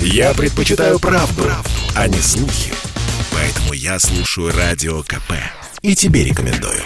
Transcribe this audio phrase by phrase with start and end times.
[0.00, 2.72] Я предпочитаю правду, правду, а не слухи.
[3.32, 5.32] Поэтому я слушаю Радио КП.
[5.82, 6.82] И тебе рекомендую.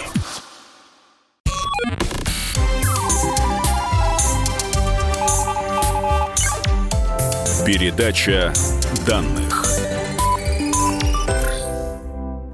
[7.65, 8.53] Передача
[9.05, 9.61] данных.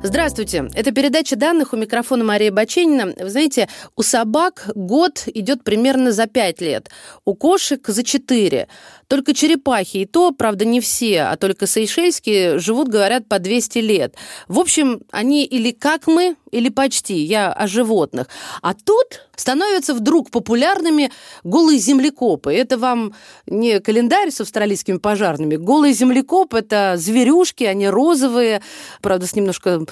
[0.03, 0.69] Здравствуйте.
[0.73, 3.13] Это передача данных у микрофона Мария Баченина.
[3.19, 6.89] Вы знаете, у собак год идет примерно за пять лет,
[7.25, 8.67] у кошек за четыре.
[9.07, 14.15] Только черепахи, и то, правда, не все, а только сейшельские, живут, говорят, по 200 лет.
[14.47, 18.27] В общем, они или как мы, или почти, я о животных.
[18.61, 21.11] А тут становятся вдруг популярными
[21.43, 22.53] голые землекопы.
[22.53, 23.13] Это вам
[23.45, 25.55] не календарь с австралийскими пожарными.
[25.55, 28.61] Голые землекопы– это зверюшки, они розовые,
[29.01, 29.85] правда, с немножко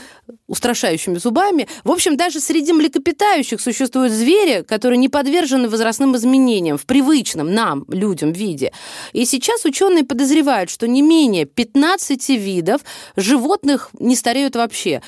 [0.47, 1.67] устрашающими зубами.
[1.83, 7.85] В общем, даже среди млекопитающих существуют звери, которые не подвержены возрастным изменениям в привычном нам,
[7.87, 8.71] людям, виде.
[9.13, 12.81] И сейчас ученые подозревают, что не менее 15 видов
[13.15, 15.01] животных не стареют вообще.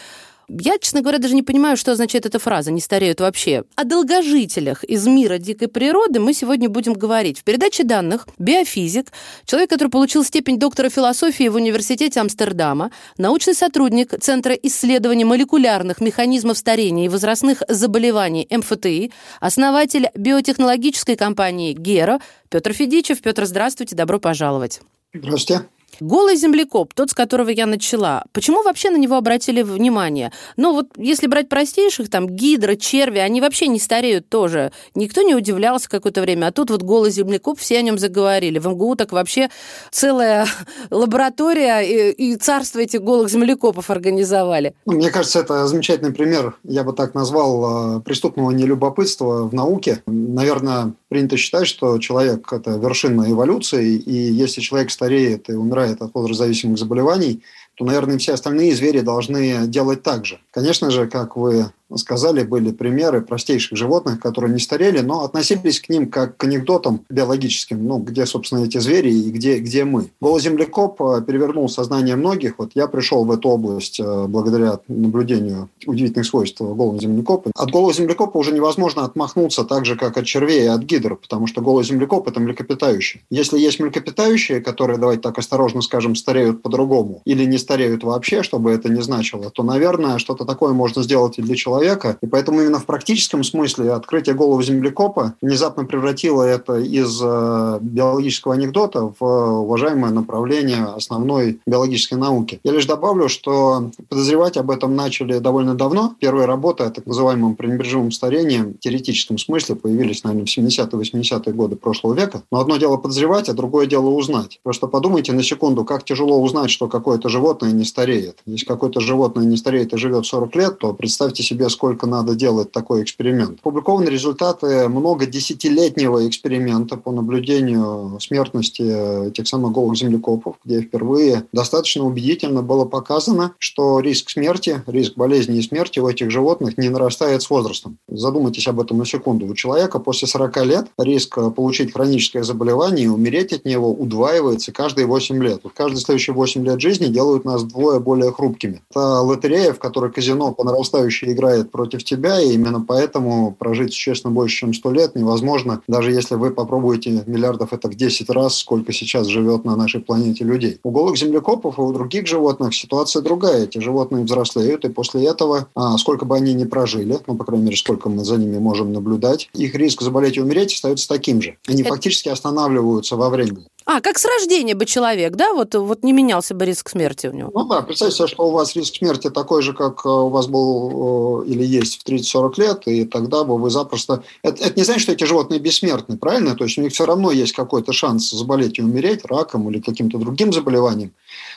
[0.50, 3.66] Я, честно говоря, даже не понимаю, что означает эта фраза «не стареют вообще».
[3.76, 7.40] О долгожителях из мира дикой природы мы сегодня будем говорить.
[7.40, 9.12] В передаче данных биофизик,
[9.46, 16.58] человек, который получил степень доктора философии в Университете Амстердама, научный сотрудник Центра исследования молекулярных механизмов
[16.58, 23.22] старения и возрастных заболеваний МФТИ, основатель биотехнологической компании «Гера» Петр Федичев.
[23.22, 24.80] Петр, здравствуйте, добро пожаловать.
[25.14, 25.68] Здравствуйте.
[26.00, 30.32] Голый землекоп, тот, с которого я начала, почему вообще на него обратили внимание?
[30.56, 34.72] Ну вот если брать простейших, там гидро, черви, они вообще не стареют тоже.
[34.96, 38.60] Никто не удивлялся какое-то время, а тут вот голый землекоп, все о нем заговорили.
[38.60, 39.50] В МГУ так вообще
[39.92, 40.48] целая
[40.92, 44.76] лаборатория и, и царство этих голых землекопов организовали.
[44.86, 50.04] Мне кажется, это замечательный пример, я бы так назвал, э, преступного нелюбопытства в науке.
[50.06, 56.14] Наверное, принято считать, что человек– это вершина эволюции, и если человек стареет и умирает от
[56.14, 57.44] возрастзависимых заболеваний,
[57.76, 60.40] то, наверное, все остальные звери должны делать так же.
[60.52, 65.90] Конечно же, как вы сказали, были примеры простейших животных, которые не старели, но относились к
[65.90, 70.10] ним как к анекдотам биологическим, ну, где, собственно, эти звери и где, где мы.
[70.22, 72.56] Голоземлекоп э, перевернул сознание многих.
[72.58, 77.52] Вот я пришел в эту область э, благодаря наблюдению удивительных свойств голого землекопа.
[77.56, 81.48] От голого землекопа уже невозможно отмахнуться так же, как от червей и от гидр, потому
[81.48, 83.24] что голый землекоп– это млекопитающие.
[83.30, 88.72] Если есть млекопитающие, которые, давайте так осторожно скажем, стареют по-другому или не стареют вообще, чтобы
[88.72, 92.18] это не значило, то, наверное, что-то такое можно сделать и для человека, человека.
[92.22, 98.56] И поэтому именно в практическом смысле открытие голого землекопа внезапно превратило это из э, биологического
[98.56, 102.60] анекдота в уважаемое направление основной биологической науки.
[102.64, 106.16] Я лишь добавлю, что подозревать об этом начали довольно давно.
[106.20, 111.76] Первые работы о так называемом пренебрежимом старении в теоретическом смысле появились, наверное, в 70-80-е годы
[111.76, 112.42] прошлого века.
[112.52, 114.60] Но одно дело подозревать, а другое дело узнать.
[114.64, 118.40] Просто подумайте на секунду, как тяжело узнать, что какое-то животное не стареет.
[118.46, 122.72] Если какое-то животное не стареет и живет 40 лет, то представьте себе, сколько надо делать
[122.72, 123.60] такой эксперимент.
[123.60, 132.06] Опубликованы результаты много десятилетнего эксперимента по наблюдению смертности этих самых голых землекопов, где впервые достаточно
[132.06, 137.42] убедительно было показано, что риск смерти, риск болезни и смерти у этих животных не нарастает
[137.42, 137.98] с возрастом.
[138.08, 139.46] Задумайтесь об этом на секунду.
[139.46, 145.08] У человека после 40 лет риск получить хроническое заболевание и умереть от него удваивается каждые
[145.08, 145.62] 8 лет.
[145.64, 148.82] Вот каждые следующие 8 лет жизни делают нас вдвое более хрупкими.
[148.92, 153.94] Это лотерея, в которой казино по нарастающей играет играет против тебя, и именно поэтому прожить
[153.94, 158.58] существенно больше, чем 100 лет невозможно, даже если вы попробуете миллиардов это в 10 раз,
[158.58, 160.80] сколько сейчас живет на нашей планете людей.
[160.84, 163.64] У голых землекопов и у других животных ситуация другая.
[163.64, 167.66] Эти животные взрослеют, и после этого, а, сколько бы они ни прожили, ну, по крайней
[167.66, 171.58] мере, сколько мы за ними можем наблюдать, их риск заболеть и умереть остается таким же.
[171.68, 173.68] Они фактически останавливаются во времени.
[173.90, 175.54] А, как с рождения бы человек, да?
[175.54, 177.52] Вот, вот не менялся бы риск смерти у него.
[177.54, 180.48] Ну да, представьте себе, что у вас риск смерти такой же, как э, у вас
[180.48, 184.24] был э, или есть в 30-40 лет, и тогда бы вы запросто...
[184.44, 186.54] Это, это не значит, что эти животные бессмертны, правильно?
[186.56, 190.18] То есть у них все равно есть какой-то шанс заболеть и умереть раком или каким-то
[190.18, 191.14] другим заболеванием.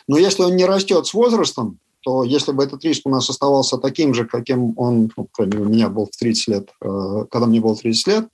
[0.06, 3.76] Но если он не растет с возрастом, то если бы этот риск у нас оставался
[3.76, 7.75] таким же, каким он, ну, у меня был в 30 лет, э, когда мне было
[7.75, 8.28] 30 лет,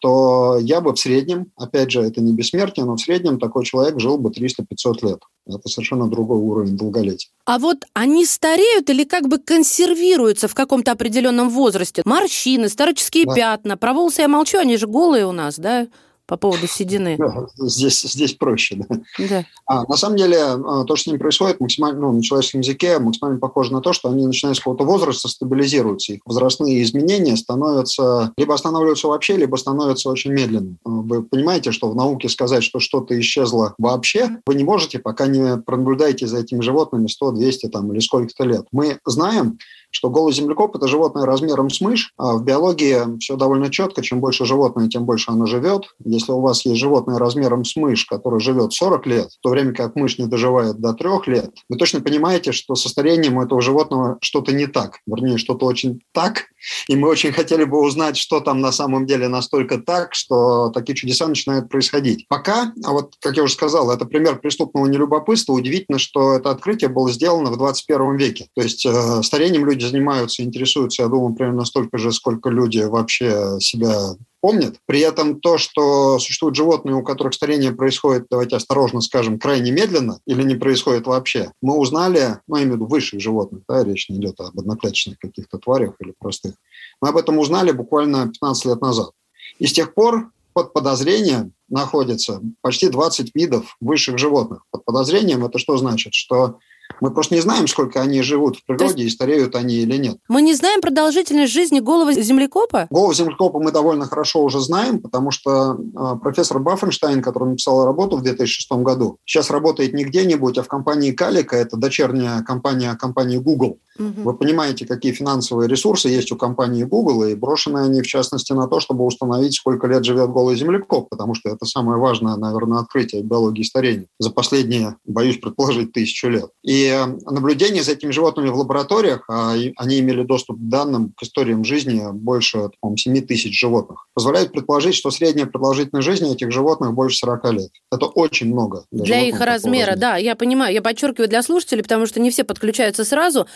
[0.00, 4.00] то я бы в среднем, опять же, это не бессмертие, но в среднем такой человек
[4.00, 5.20] жил бы 300-500 лет.
[5.46, 7.30] Это совершенно другой уровень долголетия.
[7.44, 12.02] А вот они стареют или как бы консервируются в каком-то определенном возрасте?
[12.04, 13.34] Морщины, старческие да.
[13.34, 13.76] пятна.
[13.76, 15.86] Про волосы я молчу, они же голые у нас, да?
[16.30, 17.16] По поводу седины.
[17.18, 19.00] Да, здесь, здесь проще, да.
[19.18, 19.44] да.
[19.66, 23.00] А, на самом деле, а, то, что с ним происходит, максимально, ну, на человеческом языке
[23.00, 26.12] максимально похоже на то, что они начинают с какого-то возраста стабилизируются.
[26.12, 30.76] Их возрастные изменения становятся, либо останавливаются вообще, либо становятся очень медленными.
[30.84, 35.56] Вы понимаете, что в науке сказать, что что-то исчезло вообще, вы не можете, пока не
[35.56, 38.66] пронаблюдаете за этими животными 100, 200 там, или сколько-то лет.
[38.70, 39.58] Мы знаем,
[39.90, 42.12] что голый землекоп– это животное размером с мышь.
[42.16, 44.02] А в биологии все довольно четко.
[44.02, 45.84] Чем больше животное, тем больше оно живет.
[46.04, 49.74] Если у вас есть животное размером с мышь, которое живет 40 лет, в то время
[49.74, 53.60] как мышь не доживает до 3 лет, вы точно понимаете, что со старением у этого
[53.60, 54.98] животного что-то не так.
[55.06, 56.44] Вернее, что-то очень так.
[56.88, 60.94] И мы очень хотели бы узнать, что там на самом деле настолько так, что такие
[60.94, 62.26] чудеса начинают происходить.
[62.28, 65.52] Пока, а вот, как я уже сказал, это пример преступного нелюбопытства.
[65.52, 68.48] Удивительно, что это открытие было сделано в 21 веке.
[68.54, 72.80] То есть э, старением люди люди занимаются, интересуются, я думаю, примерно столько же, сколько люди
[72.80, 74.76] вообще себя помнят.
[74.86, 80.20] При этом то, что существуют животные, у которых старение происходит, давайте осторожно скажем, крайне медленно
[80.26, 84.08] или не происходит вообще, мы узнали, ну, я имею в виду высших животных, да, речь
[84.08, 86.54] не идет об одноклеточных каких-то тварях или простых.
[87.00, 89.10] Мы об этом узнали буквально 15 лет назад.
[89.58, 94.64] И с тех пор под подозрением находится почти 20 видов высших животных.
[94.70, 96.14] Под подозрением это что значит?
[96.14, 96.58] Что
[97.00, 99.14] мы просто не знаем, сколько они живут в природе есть...
[99.14, 100.18] и стареют они или нет.
[100.28, 102.86] Мы не знаем продолжительность жизни голого землекопа?
[102.90, 108.16] Голого землекопа мы довольно хорошо уже знаем, потому что э, профессор Баффенштайн, который написал работу
[108.16, 113.38] в 2006 году, сейчас работает не где-нибудь, а в компании Калика, это дочерняя компания компании
[113.38, 113.78] Google.
[114.00, 114.22] Угу.
[114.22, 118.66] Вы понимаете, какие финансовые ресурсы есть у компании Google, и брошены они, в частности, на
[118.66, 123.22] то, чтобы установить, сколько лет живет голый землекоп, потому что это самое важное, наверное, открытие
[123.22, 126.48] биологии старения за последние, боюсь предположить, тысячу лет.
[126.62, 131.22] И э, наблюдение за этими животными в лабораториях, а они имели доступ к данным, к
[131.22, 136.94] историям жизни больше, по 7 тысяч животных, позволяет предположить, что средняя продолжительность жизни этих животных
[136.94, 137.70] больше 40 лет.
[137.92, 138.84] Это очень много.
[138.90, 140.72] Для, для их размера, да, я понимаю.
[140.72, 143.46] Я подчеркиваю для слушателей, потому что не все подключаются сразу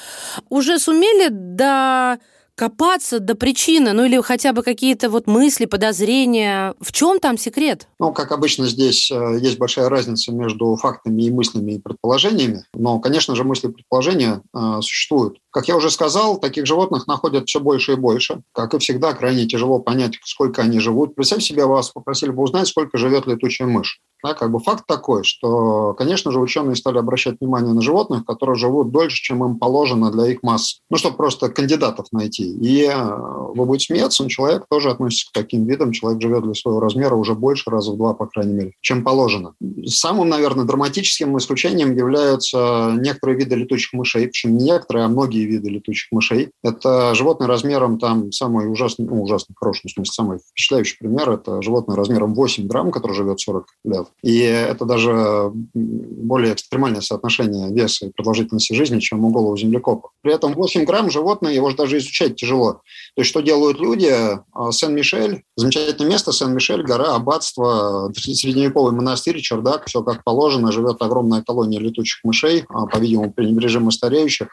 [0.48, 2.18] уже сумели до
[2.54, 6.74] копаться до причины, ну или хотя бы какие-то вот мысли, подозрения.
[6.80, 7.88] В чем там секрет?
[7.98, 12.64] Ну, как обычно, здесь э, есть большая разница между фактами и мыслями и предположениями.
[12.74, 15.38] Но, конечно же, мысли и предположения э, существуют.
[15.54, 18.42] Как я уже сказал, таких животных находят все больше и больше.
[18.50, 21.14] Как и всегда, крайне тяжело понять, сколько они живут.
[21.14, 24.00] Представь себе, вас попросили бы узнать, сколько живет летучая мышь.
[24.24, 28.56] Да, как бы факт такой, что, конечно же, ученые стали обращать внимание на животных, которые
[28.56, 30.80] живут дольше, чем им положено для их масс.
[30.88, 32.50] Ну, чтобы просто кандидатов найти.
[32.50, 33.16] И э,
[33.54, 35.92] вы будете смеяться, но человек тоже относится к таким видам.
[35.92, 39.52] Человек живет для своего размера уже больше, раза в два, по крайней мере, чем положено.
[39.86, 44.24] Самым, наверное, драматическим исключением являются некоторые виды летучих мышей.
[44.24, 46.50] Причем не некоторые, а многие другие виды летучих мышей.
[46.62, 51.62] Это животное размером, там самый ужасный, ну, ужасный, хороший, в смысле, самый впечатляющий пример, это
[51.62, 54.06] животное размером 8 грамм, которое живет 40 лет.
[54.22, 60.10] И это даже более экстремальное соотношение веса и продолжительности жизни, чем у голого землекопа.
[60.22, 62.80] При этом 8 грамм животное, его же даже изучать тяжело.
[63.14, 64.12] То есть что делают люди?
[64.52, 71.42] А, Сен-Мишель, замечательное место, Сен-Мишель, гора, аббатство, средневековый монастырь, чердак, все как положено, живет огромная
[71.42, 74.48] колония летучих мышей, а, по-видимому, пренебрежимо стареющих.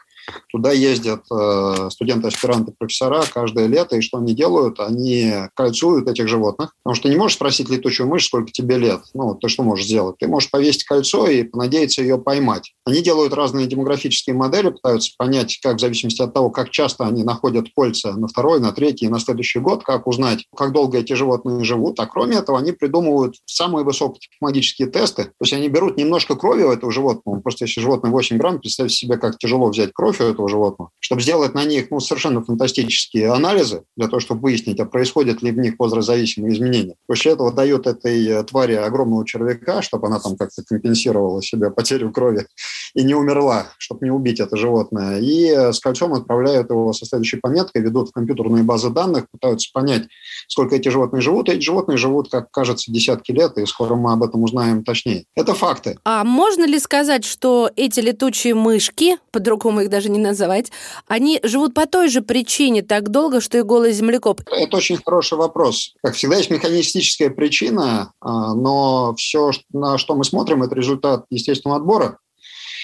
[0.50, 4.80] Туда ездят э, студенты-аспиранты, профессора каждое лето, и что они делают?
[4.80, 9.00] Они кольцуют этих животных, потому что ты не можешь спросить летучую мышь, сколько тебе лет.
[9.14, 10.16] Ну, ты что можешь сделать?
[10.18, 12.72] Ты можешь повесить кольцо и понадеяться ее поймать.
[12.84, 17.24] Они делают разные демографические модели, пытаются понять, как в зависимости от того, как часто они
[17.24, 21.64] находят кольца на второй, на третий на следующий год, как узнать, как долго эти животные
[21.64, 22.00] живут.
[22.00, 25.24] А кроме этого, они придумывают самые высокотехнологические тесты.
[25.24, 27.40] То есть они берут немножко крови у этого животного.
[27.40, 31.22] Просто если животное 8 грамм, представьте себе, как тяжело взять кровь у этого животного, чтобы
[31.22, 35.58] сделать на них ну, совершенно фантастические анализы для того, чтобы выяснить, а происходят ли в
[35.58, 36.94] них возрастзависимые изменения.
[37.06, 42.12] После этого дают этой э, твари огромного червяка, чтобы она там как-то компенсировала себе потерю
[42.12, 42.46] крови
[42.94, 45.18] и не умерла, чтобы не убить это животное.
[45.20, 49.70] И э, с кольцом отправляют его со следующей пометкой, ведут в компьютерные базы данных, пытаются
[49.72, 50.04] понять,
[50.48, 51.48] сколько эти животные живут.
[51.48, 55.24] Эти животные живут, как кажется, десятки лет, и скоро мы об этом узнаем точнее.
[55.34, 55.98] Это факты.
[56.04, 60.70] А можно ли сказать, что эти летучие мышки, по-другому их даже не называть,
[61.06, 64.40] они живут по той же причине так долго, что и голый землекоп?
[64.50, 65.94] Это очень хороший вопрос.
[66.02, 71.80] Как всегда, есть механистическая причина, а, но все, на что мы смотрим, это результат естественного
[71.80, 72.18] отбора.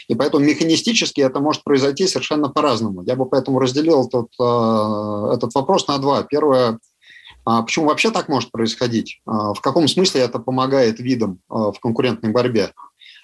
[0.09, 3.03] И поэтому механистически это может произойти совершенно по-разному.
[3.03, 6.23] Я бы поэтому разделил этот, а, этот вопрос на два.
[6.23, 6.79] Первое,
[7.45, 9.21] а, почему вообще так может происходить?
[9.27, 12.73] В каком смысле это помогает видам в конкурентной борьбе?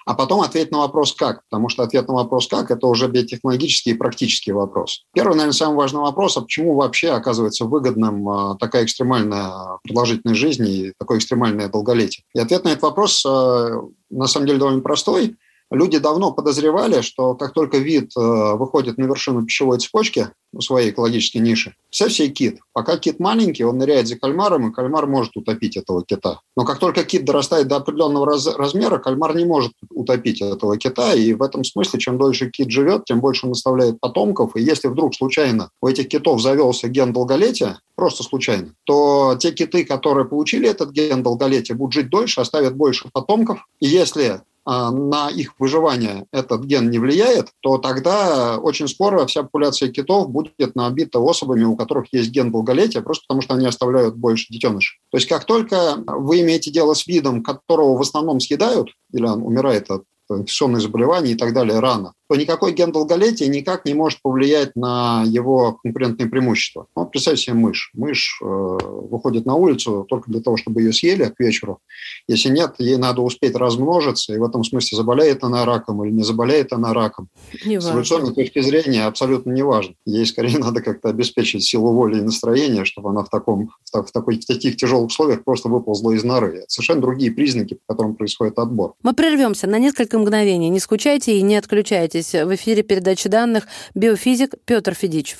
[0.05, 3.93] А потом ответить на вопрос «как?», потому что ответ на вопрос «как?»– это уже биотехнологический
[3.93, 5.03] и практический вопрос.
[5.13, 9.51] Первый, наверное, самый важный вопрос– а почему вообще оказывается выгодным а, такая экстремальная
[9.83, 12.23] продолжительность жизни и такое экстремальное долголетие?
[12.35, 13.81] И ответ на этот вопрос а,
[14.11, 15.37] на самом деле довольно простой.
[15.71, 20.91] Люди давно подозревали, что как только вид э, выходит на вершину пищевой цепочки в своей
[20.91, 22.59] экологической нише, все все кит.
[22.71, 26.39] Пока кит маленький, он ныряет за кальмаром, и кальмар может утопить этого кита.
[26.55, 31.15] Но как только кит дорастает до определенного раз, размера, кальмар не может утопить этого кита,
[31.15, 34.87] и в этом смысле, чем дольше кит живет, тем больше он оставляет потомков, и если
[34.87, 40.69] вдруг случайно у этих китов завелся ген долголетия, просто случайно, то те киты, которые получили
[40.69, 46.63] этот ген долголетия, будут жить дольше, оставят больше потомков, и если на их выживание этот
[46.63, 52.07] ген не влияет, то тогда очень скоро вся популяция китов будет набита особами, у которых
[52.11, 54.99] есть ген долголетия, просто потому что они оставляют больше детенышей.
[55.11, 59.43] То есть как только вы имеете дело с видом, которого в основном съедают, или он
[59.43, 64.21] умирает от инфекционные заболевания и так далее рано, то никакой ген долголетия никак не может
[64.21, 66.87] повлиять на его конкурентные преимущества.
[66.95, 67.91] Ну, представьте себе мышь.
[67.93, 71.79] Мышь э, выходит на улицу только для того, чтобы ее съели к вечеру.
[72.27, 76.23] Если нет, ей надо успеть размножиться, и в этом смысле заболеет она раком или не
[76.23, 77.29] заболеет она раком.
[77.63, 79.93] Не С эволюционной точки зрения абсолютно не важно.
[80.05, 84.11] Ей скорее надо как-то обеспечить силу воли и настроения, чтобы она в, таком, в, в,
[84.11, 86.57] такой, в таких тяжелых условиях просто выползла из норы.
[86.57, 88.95] Это совершенно другие признаки, по которым происходит отбор.
[89.03, 90.69] Мы прервемся на несколько мгновений.
[90.69, 95.39] Не скучайте и не отключайтесь в эфире передачи данных «Биофизик» Петр Федичев.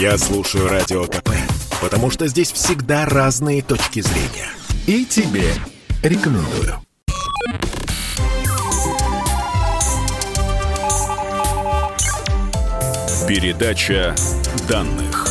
[0.00, 1.30] Я слушаю Радио КП,
[1.80, 4.50] потому что здесь всегда разные точки зрения.
[4.86, 5.52] И тебе
[6.02, 6.80] рекомендую.
[13.26, 14.14] Передача
[14.68, 15.25] данных.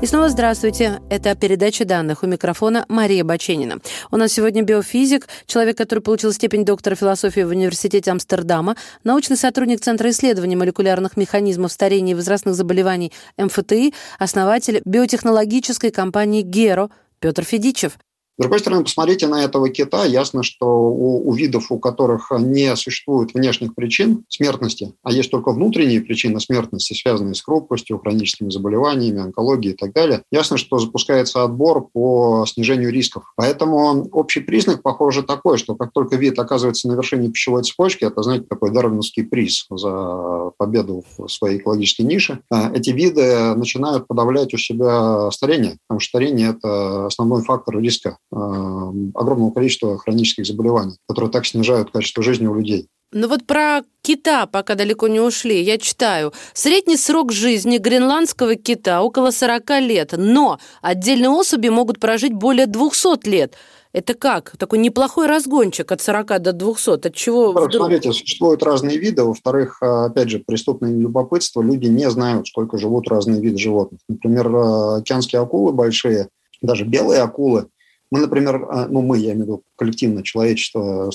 [0.00, 1.00] И снова здравствуйте.
[1.10, 2.22] Это передача данных.
[2.22, 3.78] У микрофона Мария Баченина.
[4.12, 9.80] У нас сегодня биофизик, человек, который получил степень доктора философии в Университете Амстердама, научный сотрудник
[9.80, 17.98] Центра исследований молекулярных механизмов старения и возрастных заболеваний МФТИ, основатель биотехнологической компании «Геро» Петр Федичев.
[18.38, 20.04] С другой стороны, посмотрите на этого кита.
[20.04, 25.50] Ясно, что у, у видов, у которых не существует внешних причин смертности, а есть только
[25.50, 31.42] внутренние причины смертности, связанные с хрупкостью, хроническими заболеваниями, онкологией и так далее, ясно, что запускается
[31.42, 33.24] отбор по снижению рисков.
[33.34, 38.22] Поэтому общий признак, похоже, такой, что как только вид оказывается на вершине пищевой цепочки, это,
[38.22, 44.54] знаете, такой дарвиновский приз за победу в своей экологической нише, а эти виды начинают подавлять
[44.54, 50.96] у себя старение, потому что старение– это основной фактор риска Э, огромного количества хронических заболеваний,
[51.08, 52.88] которые так снижают качество жизни у людей.
[53.10, 55.62] Ну вот про кита пока далеко не ушли.
[55.62, 56.32] Я читаю.
[56.52, 63.26] Средний срок жизни гренландского кита около 40 лет, но отдельные особи могут прожить более 200
[63.26, 63.54] лет.
[63.94, 64.54] Это как?
[64.58, 67.06] Такой неплохой разгончик от 40 до 200.
[67.06, 67.72] От чего вдруг...
[67.72, 69.24] Смотрите, существуют разные виды.
[69.24, 71.62] Во-вторых, э, опять же, преступное любопытство.
[71.62, 74.00] Люди не знают, сколько живут разные виды животных.
[74.06, 76.28] Например, э, океанские акулы большие,
[76.60, 77.68] даже белые акулы,
[78.10, 81.10] мы, например, а, ну мы, я имею в виду коллективно человечество,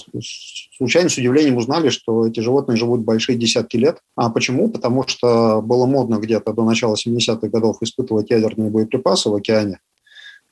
[0.78, 4.00] случайно с удивлением узнали, что эти животные живут большие десятки лет.
[4.16, 4.70] А почему?
[4.70, 9.80] Потому что было модно где-то до начала 70-х годов испытывать ядерные боеприпасы в океане,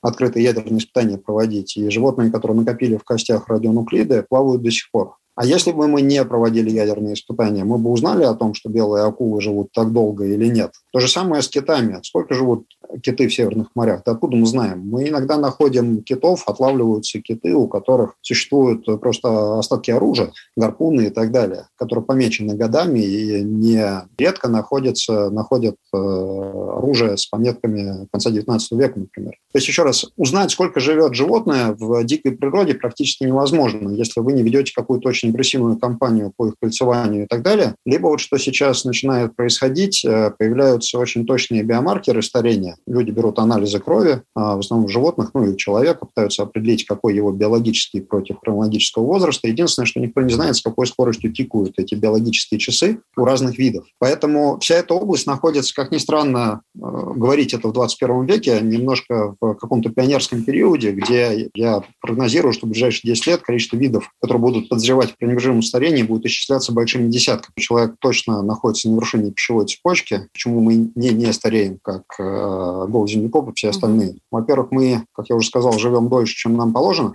[0.00, 1.76] открытые ядерные испытания проводить.
[1.76, 5.16] И животные, которые накопили в костях радионуклиды, плавают до сих пор.
[5.34, 9.04] А если бы мы не проводили ядерные испытания, мы бы узнали о том, что белые
[9.04, 10.72] акулы живут так долго или нет.
[10.92, 12.00] То же самое с китами.
[12.02, 12.66] Сколько живут
[13.02, 14.02] киты в северных морях?
[14.04, 14.86] Да откуда мы знаем?
[14.86, 21.32] Мы иногда находим китов, отлавливаются киты, у которых существуют просто остатки оружия, гарпуны и так
[21.32, 23.82] далее, которые помечены годами и не
[24.18, 29.32] редко находятся, находят э, оружие с пометками конца 19 века, например.
[29.52, 34.32] То есть, еще раз, узнать, сколько живет животное в дикой природе практически невозможно, если вы
[34.32, 37.74] не ведете какую-то очень агрессивную кампанию по их кольцеванию и так далее.
[37.84, 42.76] Либо вот что сейчас начинает происходить, э, появляются очень точные биомаркеры старения.
[42.86, 47.32] Люди берут анализы крови, а, в основном животных, ну и человека, пытаются определить, какой его
[47.32, 49.48] биологический против хронологического возраста.
[49.48, 53.86] Единственное, что никто не знает, с какой скоростью тикают эти биологические часы у разных видов.
[53.98, 59.34] Поэтому вся эта область находится, как ни странно, э, говорить это в 21 веке, немножко
[59.40, 64.40] в каком-то пионерском периоде, где я прогнозирую, что в ближайшие 10 лет количество видов, которые
[64.40, 67.54] будут подозревать в пренебрежимом старении, будет исчисляться большими десятками.
[67.58, 70.28] Человек точно находится на вершине пищевой цепочки.
[70.32, 74.16] Почему мы не, не стареем, как э, гол землекоп и все остальные?
[74.30, 77.12] Во-первых, мы, как я уже сказал, живем дольше, чем нам положено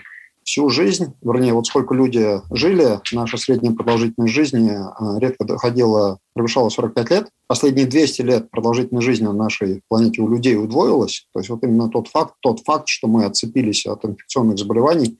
[0.47, 6.69] всю жизнь, вернее, вот сколько люди жили, наша средняя продолжительность жизни э, редко доходила, превышала
[6.69, 7.27] 45 лет.
[7.47, 11.27] Последние 200 лет продолжительность жизни на нашей планете у людей удвоилась.
[11.33, 15.17] То есть вот именно тот факт, тот факт, что мы отцепились от инфекционных заболеваний,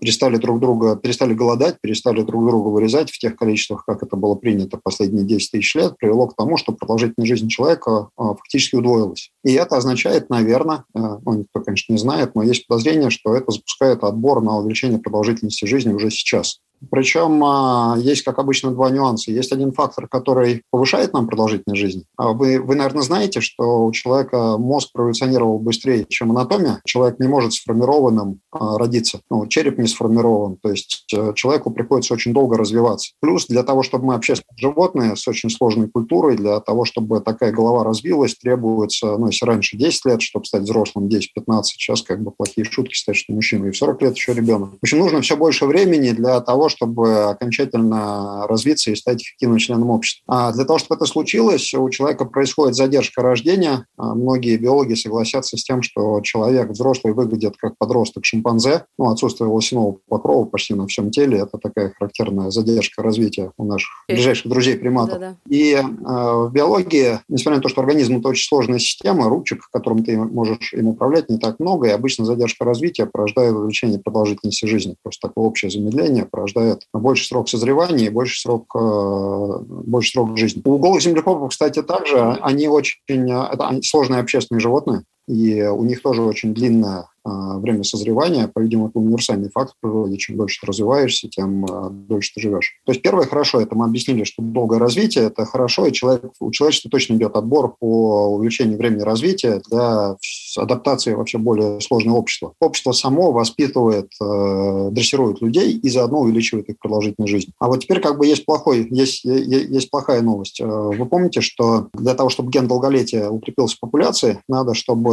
[0.00, 4.34] перестали друг друга, перестали голодать, перестали друг друга вырезать в тех количествах, как это было
[4.34, 9.30] принято последние 10 тысяч лет, привело к тому, что продолжительность жизни человека а, фактически удвоилась.
[9.44, 14.04] И это означает, наверное, ну, никто, конечно, не знает, но есть подозрение, что это запускает
[14.04, 16.60] отбор на увеличение продолжительности жизни уже сейчас.
[16.90, 19.30] Причем а, есть, как обычно, два нюанса.
[19.30, 22.04] Есть один фактор, который повышает нам продолжительность жизни.
[22.16, 26.80] А вы, вы, наверное, знаете, что у человека мозг проволюционировал быстрее, чем анатомия.
[26.84, 29.20] Человек не может сформированным а, родиться.
[29.30, 30.56] Ну, череп не сформирован.
[30.62, 33.12] То есть э, человеку приходится очень долго развиваться.
[33.20, 37.52] Плюс для того, чтобы мы общественные животные с очень сложной культурой, для того, чтобы такая
[37.52, 42.30] голова развилась, требуется, ну, если раньше 10 лет, чтобы стать взрослым, 10-15, сейчас как бы
[42.30, 44.70] плохие шутки стать, что мужчина и в 40 лет еще ребенок.
[44.72, 49.90] В общем, нужно все больше времени для того, чтобы окончательно развиться и стать эффективным членом
[49.90, 50.24] общества.
[50.26, 53.86] А для того, чтобы это случилось, у человека происходит задержка рождения.
[53.96, 58.84] А многие биологи согласятся с тем, что человек взрослый выглядит как подросток шимпанзе.
[58.98, 63.90] Ну, отсутствие волосяного покрова почти на всем теле– это такая характерная задержка развития у наших
[64.08, 65.18] ближайших друзей приматов.
[65.18, 65.36] Да-да.
[65.48, 70.04] И э, в биологии, несмотря на то, что организм– это очень сложная система, ручек, которым
[70.04, 74.96] ты можешь им управлять, не так много, и обычно задержка развития порождает увеличение продолжительности жизни.
[75.02, 80.36] Просто такое общее замедление порождает дает больше срок созревания и больше срок, э, больше срок
[80.36, 80.62] жизни.
[80.64, 86.22] У голых землекопов, кстати, также они очень это сложные общественные животные, и у них тоже
[86.22, 90.16] очень длинная а, время созревания, по-видимому, это универсальный факт в природе.
[90.16, 92.80] Чем дольше ты развиваешься, тем а, дольше ты живешь.
[92.84, 96.50] То есть первое хорошо, это мы объяснили, что долгое развитие– это хорошо, и человек, у
[96.50, 100.16] человечества точно идет отбор по увеличению времени развития для
[100.56, 102.54] адаптации вообще более сложного общества.
[102.60, 107.52] Общество само воспитывает, э, дрессирует людей и заодно увеличивает их продолжительность жизни.
[107.60, 110.60] А вот теперь как бы есть плохой, есть, есть плохая новость.
[110.60, 115.11] Вы помните, что для того, чтобы ген долголетия укрепился в популяции, надо, чтобы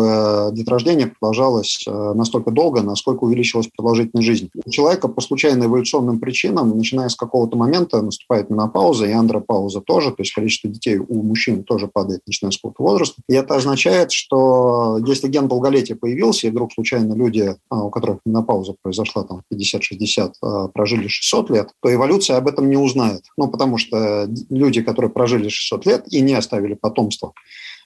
[0.52, 4.50] деторождение продолжалось э, настолько долго, насколько увеличилась продолжительность жизни.
[4.66, 10.10] У человека по случайно эволюционным причинам, начиная с какого-то момента, наступает менопауза и андропауза тоже,
[10.10, 13.22] то есть количество детей у мужчин тоже падает, начиная с какого-то возраста.
[13.28, 18.20] И это означает, что если ген долголетия появился, и вдруг случайно люди, а, у которых
[18.26, 23.24] менопауза произошла там 50-60, а, прожили 600 лет, то эволюция об этом не узнает.
[23.38, 27.34] Ну, потому что люди, которые прожили 600 лет и не оставили потомство,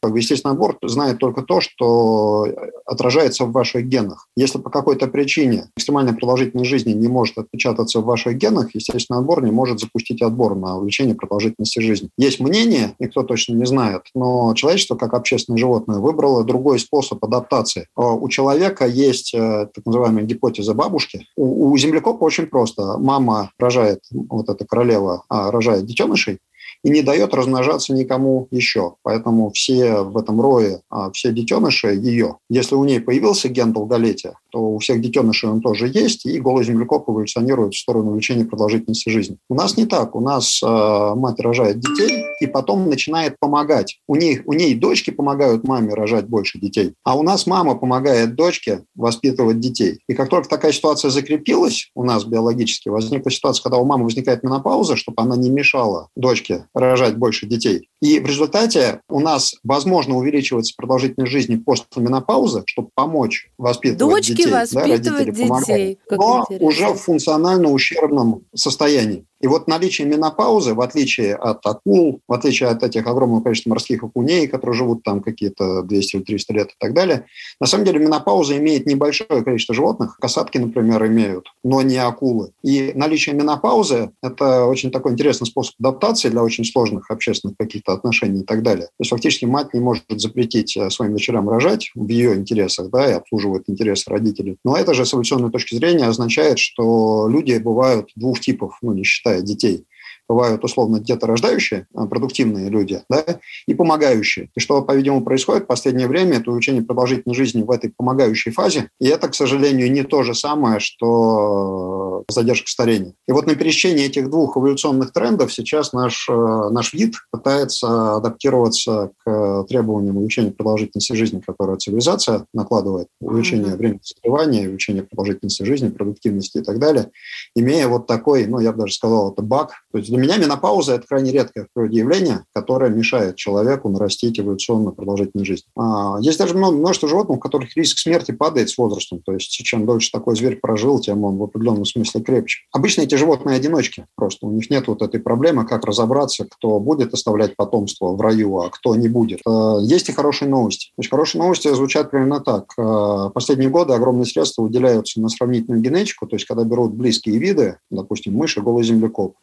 [0.04, 2.48] как естественный отбор знает только то, что
[2.86, 4.28] отражается в ваших генах.
[4.36, 9.42] Если по какой-то причине экстремальная продолжительность жизни не может отпечататься в ваших генах, естественный отбор
[9.44, 12.10] не может запустить отбор на увеличение продолжительности жизни.
[12.18, 17.88] Есть мнение, никто точно не знает, но человечество, как общественное животное, выбрало другой способ адаптации.
[17.96, 21.28] У человека есть э, так называемая гипотеза бабушки.
[21.38, 22.98] У, у землекопа очень просто.
[22.98, 26.40] Мама рожает, вот эта королева а, рожает детенышей,
[26.84, 28.96] и не дает размножаться никому еще.
[29.04, 32.38] Поэтому все в этом рое, а, все детеныши ее.
[32.50, 36.64] Если у ней появился ген долголетия, то у всех детенышей он тоже есть, и голый
[36.64, 39.38] землекоп эволюционирует в сторону увеличения продолжительности жизни.
[39.50, 40.16] У нас не так.
[40.16, 43.98] У нас э, мать рожает детей и потом начинает помогать.
[44.08, 48.36] У, них, у ней дочки помогают маме рожать больше детей, а у нас мама помогает
[48.36, 50.02] дочке воспитывать детей.
[50.08, 54.44] И как только такая ситуация закрепилась у нас биологически, возникла ситуация, когда у мамы возникает
[54.44, 57.90] менопауза, чтобы она не мешала дочке рожать больше детей.
[58.02, 64.32] И в результате у нас, возможно, увеличивается продолжительность жизни после менопаузы, чтобы помочь воспитывать Дочки
[64.32, 64.43] детей.
[64.50, 66.00] Воспитывать да, детей.
[66.08, 66.68] Помогают, но интересно.
[66.68, 69.26] уже в функционально ущербном состоянии.
[69.44, 74.02] И вот наличие менопаузы, в отличие от акул, в отличие от этих огромного количества морских
[74.02, 77.26] окуней, которые живут там какие-то 200 или 300 лет и так далее,
[77.60, 82.52] на самом деле менопауза имеет небольшое количество животных, касатки, например, имеют, но не акулы.
[82.64, 88.44] И наличие менопаузы– это очень такой интересный способ адаптации для очень сложных общественных каких-то отношений
[88.44, 88.86] и так далее.
[88.86, 93.10] То есть фактически мать не может запретить э, своим дочерям рожать в ее интересах, да,
[93.10, 94.56] и обслуживает интересы родителей.
[94.64, 99.04] Но это же с эволюционной точки зрения означает, что люди бывают двух типов, ну, не
[99.04, 99.86] считая детей
[100.34, 103.24] бывают условно деторождающие, а, продуктивные люди, да,
[103.68, 104.50] и помогающие.
[104.56, 108.90] И что, по-видимому, происходит в последнее время, это увеличение продолжительной жизни в этой помогающей фазе.
[109.00, 113.14] И это, к сожалению, не то же самое, что задержка старения.
[113.28, 119.12] И вот на пересечении этих двух эволюционных трендов сейчас наш, э, наш вид пытается адаптироваться
[119.24, 123.78] к требованиям увеличения продолжительности жизни, которое цивилизация накладывает, увеличение mm-hmm.
[123.78, 127.12] времени созревания, увеличение продолжительности жизни, продуктивности и так далее,
[127.56, 129.74] имея вот такой, ну, я бы даже сказал, это баг.
[129.92, 135.46] То есть для меня менопауза– это крайне редкое явление, которое мешает человеку нарастить эволюционно продолжительную
[135.46, 135.66] жизнь.
[135.78, 139.22] А, есть даже множество животных, у которых риск смерти падает с возрастом.
[139.26, 142.62] То есть чем дольше такой зверь прожил, тем он в определенном смысле крепче.
[142.72, 144.48] Обычно эти животные одиночки просто.
[144.48, 148.70] У них нет вот этой проблемы, как разобраться, кто будет оставлять потомство в раю, а
[148.70, 149.42] кто не будет.
[149.46, 150.92] А, есть и хорошие новости.
[150.96, 152.72] Значит, хорошие новости звучат примерно так.
[152.78, 157.78] А, последние годы огромные средства уделяются на сравнительную генетику, то есть когда берут близкие виды,
[157.90, 159.36] допустим, мыши, голый землекоп,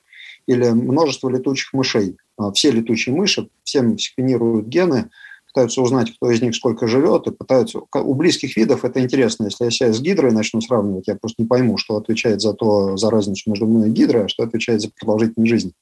[0.46, 2.16] или множество летучих мышей.
[2.36, 5.10] А, все летучие мыши, всем секвенируют гены,
[5.46, 7.80] пытаются узнать, кто из них сколько живет, и пытаются...
[7.92, 9.44] У близких видов это интересно.
[9.44, 12.96] Если я себя с гидрой начну сравнивать, я просто не пойму, что отвечает за то,
[12.96, 15.72] за разницу между мной и гидрой, а что отвечает за продолжительность жизни.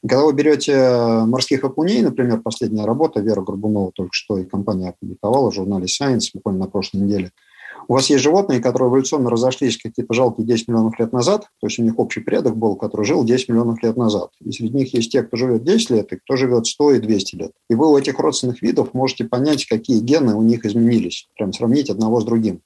[0.00, 5.52] Когда вы берете морских окуней, например, последняя работа Вера Горбунова только что и компания опубликовала
[5.52, 7.30] в журнале Science буквально на прошлой неделе–
[7.88, 11.78] у вас есть животные, которые эволюционно разошлись какие-то жалкие 10 миллионов лет назад, то есть
[11.78, 14.30] у них общий предок был, который жил 10 миллионов лет назад.
[14.40, 17.36] И среди них есть те, кто живет 10 лет, и кто живет 100 и 200
[17.36, 17.52] лет.
[17.68, 21.90] И вы у этих родственных видов можете понять, какие гены у них изменились, прям сравнить
[21.90, 22.60] одного с другим.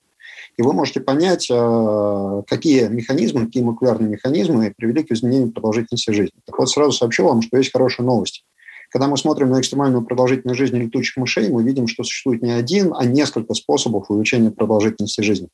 [0.57, 6.38] И вы можете понять, а, какие механизмы, какие молекулярные механизмы привели к изменению продолжительности жизни.
[6.46, 8.44] Так вот, сразу сообщу вам, что есть хорошая новость.
[8.96, 12.94] Когда мы смотрим на экстремальную продолжительность жизни летучих мышей, мы видим, что существует не один,
[12.96, 15.48] а несколько способов увеличения продолжительности жизни.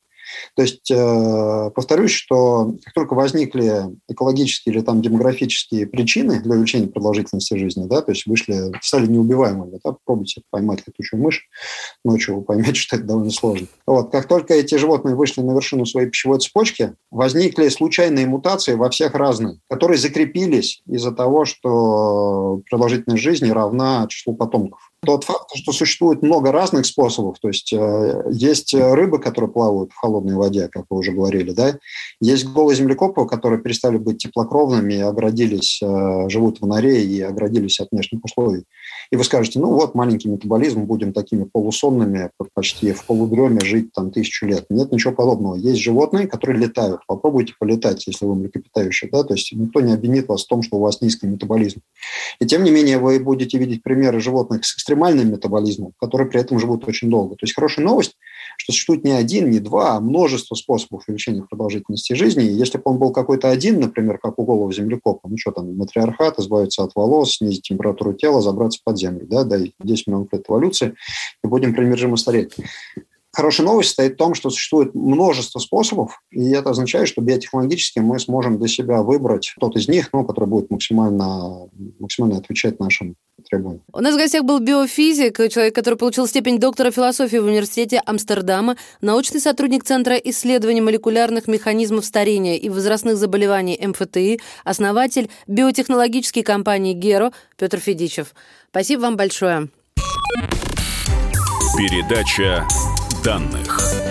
[0.55, 6.87] То есть, э, повторюсь, что как только возникли экологические или там демографические причины для увеличения
[6.87, 11.47] продолжительности жизни, да, то есть вышли, стали неубиваемыми, да, попробуйте поймать летучую мышь
[12.03, 13.67] ночью, вы поймете, что это довольно сложно.
[13.85, 18.89] Вот, как только эти животные вышли на вершину своей пищевой цепочки, возникли случайные мутации во
[18.89, 25.71] всех разных, которые закрепились из-за того, что продолжительность жизни равна числу потомков тот факт, что
[25.71, 27.37] существует много разных способов.
[27.39, 31.77] То есть э, есть рыбы, которые плавают в холодной воде, как вы уже говорили, да.
[32.19, 37.89] Есть голые землекопы, которые перестали быть теплокровными оградились, э, живут в норе и оградились от
[37.91, 38.63] внешних условий.
[39.13, 44.09] И вы скажете, ну вот, маленький метаболизм, будем такими полусонными, почти в полудреме жить там
[44.09, 44.65] тысячу лет.
[44.71, 45.53] Нет ничего подобного.
[45.53, 47.01] Есть животные, которые летают.
[47.05, 49.11] Попробуйте полетать, если вы млекопитающие.
[49.11, 49.23] Да?
[49.23, 51.81] То есть никто не обвинит вас в том, что у вас низкий метаболизм.
[52.39, 56.57] И тем не менее вы будете видеть примеры животных с экстремальным метаболизмом, которые при этом
[56.57, 57.35] живут очень долго.
[57.35, 58.17] То есть хорошая новость,
[58.57, 62.45] что существует не один, не два, а множество способов увеличения продолжительности жизни.
[62.45, 65.75] И если бы он был какой-то один, например, как у голого землекопа, ну что там,
[65.75, 70.45] матриархат, избавиться от волос, снизить температуру тела, забраться под землю, да, дай 10 миллионов лет
[70.47, 70.95] эволюции,
[71.43, 72.53] и будем примержимо стареть.
[73.35, 78.19] Хорошая новость состоит в том, что существует множество способов, и это означает, что биотехнологически мы
[78.19, 81.67] сможем для себя выбрать тот из них, ну, который будет максимально,
[81.99, 83.15] максимально отвечать нашим
[83.53, 83.83] требованиям.
[83.91, 88.75] У нас в гостях был биофизик, человек, который получил степень доктора философии в университете Амстердама,
[89.01, 97.31] научный сотрудник Центра исследований молекулярных механизмов старения и возрастных заболеваний МФТИ, основатель биотехнологической компании «Геро»
[97.57, 98.33] Петр Федичев.
[98.69, 99.69] Спасибо вам большое.
[101.77, 102.67] Передача
[103.23, 104.02] данных.